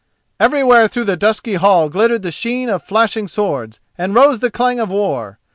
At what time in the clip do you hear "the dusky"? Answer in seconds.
1.03-1.53